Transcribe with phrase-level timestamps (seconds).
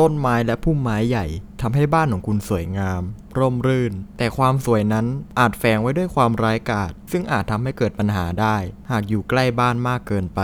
[0.00, 1.26] ต้นไม้และพุ่มไม้ใหญ่
[1.60, 3.02] ทำให้บ้านของคุณสวยงาม
[3.38, 5.06] ร่มรื่น แต่ความสวยนั้น
[5.38, 8.56] อาจแฝงไว้ด้วยความร้ายกาจซึ่งอาจทำให้เกิดปัญหาได้
[8.90, 10.40] หากอยู่ใกล้บ้านมากเกินไป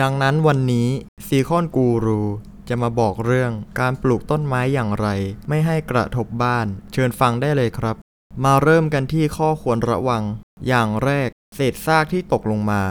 [0.00, 0.88] ดังนั้นวันนี้
[1.26, 2.22] ซีคอนกูรู
[2.68, 5.08] จะมาบอกเรื่องการปลูกต้นไม้อย่างไร
[5.48, 7.96] ไม่ให้กระทบบ้าน เชิญฟังได้เลยครับ
[8.44, 10.22] มาเริ่มกันที่ข้อควรระวัง
[10.68, 12.82] อย่างแรก เศษซากที่ตกลงมา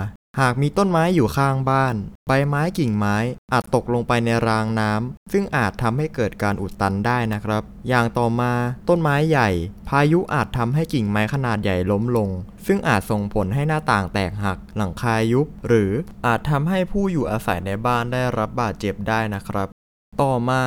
[0.41, 1.95] หากมีต้นไม้อยู่ข้างบ้าน
[2.27, 3.17] ใบไม้กิ่งไม้
[3.53, 8.53] อาจตกลงไปในรางน้ำ ซึ่งอาจทำให้เกิดการอุดตันได้นะครับ อย่างต่อมา
[8.89, 9.49] ต้นไม้ใหญ่
[9.89, 12.29] พายุอาจทำให้กิ่งไม้ขนาดใหญ่ล้มลง
[12.65, 15.91] ซึ่งอาจส่งผลให้หน้าต่างแตกหัก หลังคายุบ หรือ
[16.25, 19.67] อาจทำให้ผู้อยู่อาศัยในบ้านได้รับบาดเจ็บได้นะครับ
[20.21, 20.63] ต่อมา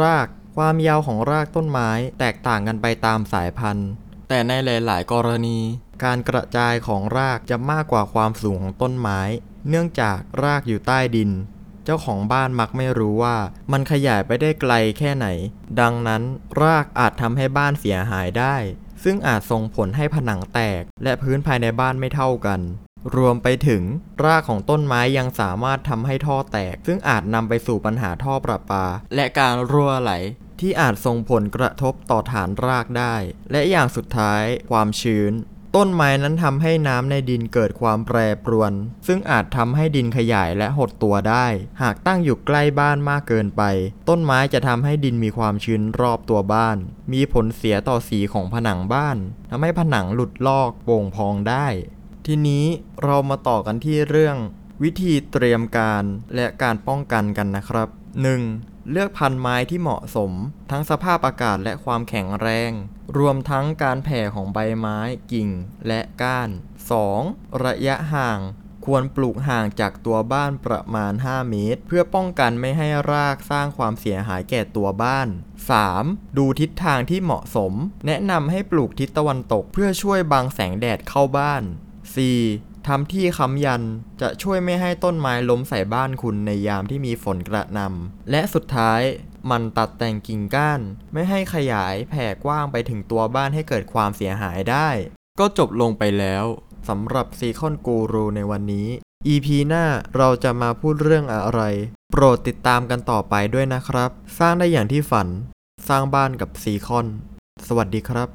[0.00, 0.26] ราก
[0.56, 3.88] ความยาวของรากต้นไม้แตกต่างกันไปตามสายพันธุ์
[4.28, 5.58] แต่ในหลาย ๆ กรณี
[6.04, 9.20] การกระจายของรากจะมากกว่าความสูงของต้นไม้
[9.68, 11.30] เนื่องจากรากอยู่ใต้ดิน
[11.84, 13.36] เจ้าของบ้านมักไม่รู้ว่า
[13.72, 15.26] มันขยายไปได้ไกลแค่ไหน
[15.80, 16.22] ดังนั้น
[16.62, 18.56] รากอาจทำให้บ้านเสียหายได้
[19.04, 22.60] ซึ่งอาจส่งผลให้ผนังแตก และพื้นภายในบ้านไม่เท่ากัน
[23.16, 23.82] รวมไปถึง
[24.24, 30.12] รากของต้นไม้ยังสามารถทำให้ท่อแตก ซึ่งอาจนำไปสู่ปัญหาท่อประปา และการรั่วไหล
[30.60, 33.14] ที่อาจส่งผลกระทบต่อฐานรากได้
[33.50, 35.32] และอย่างสุดท้าย ความชื้น
[35.78, 38.72] ต้นไม้นั้นทำให้น้ำในดินเกิดความแปรปรวน
[39.06, 41.46] ซึ่งอาจทำให้ดินขยายและหดตัวได้
[41.82, 43.62] หากตั้งอยู่ใกล้บ้านมากเกินไป
[44.08, 46.76] ต้นไม้จะทำให้ดินมีความชื้นรอบตัวบ้าน
[47.12, 49.16] มีผลเสียต่อสีของผนังบ้าน
[49.50, 51.66] ทำให้ผนังหลุดลอกโป่งพองได้
[52.26, 52.64] ทีนี้
[53.02, 54.36] เรามาต่อกันที่เรื่อง
[54.82, 57.88] วิธีเตรียมการและการป้องกันกันนะครับ
[58.40, 58.90] 1.
[58.90, 60.32] เลือกพันธุ์ไม้ที่เหมาะสม
[60.70, 62.70] ทั้งสภาพอากาศและความแข็งแรง
[63.18, 64.98] รวมทั้งการแผ่ของใบไม้
[65.32, 65.48] กิ่ง
[65.86, 66.48] และก้าน
[67.06, 67.64] 2.
[67.64, 68.40] ระยะห่าง
[68.84, 75.28] ควรปลูกห่างจากตัวบ้านประมาณ 5 เมตร เพื่อป้องกันไม่ให้รากสร้างความเสียหายแก่ตัวบ้าน
[75.82, 76.38] 3.
[76.38, 77.72] ดูทิศทางที่เหมาะสม
[78.06, 81.62] แนะนำให้ปลูกทิศตะวันตกเพื่อช่วยบังแสงแดดเข้าบ้าน
[82.24, 82.86] 4.
[82.86, 83.82] ทำที่ค้ำยัน
[84.20, 89.02] จะช่วยไม่ให้ต้นไม้ล้มใส่บ้านคุณในยามที่มีฝนกระหนำและสุดท้าย
[89.50, 90.80] มันตัดแต่งกิ่งก้าน
[91.12, 94.88] ไม่ให้ขยายแผ่กว้างไปถึงตัวบ้านให้เกิดความเสียหายได้
[95.40, 96.44] ก็จบลงไปแล้ว
[96.88, 98.88] สำหรับซีคอนกูรูในวันนี้
[99.28, 99.84] EP หน้า
[100.16, 101.62] เราจะมาพูดเรื่องอะไร
[102.10, 105.28] โปรดติดตามกันต่อไปด้วยนะครับ สร้างได้อย่างที่ฝัน
[105.88, 107.06] สร้างบ้านกับซีคอน
[107.66, 108.28] สวัสดีครับ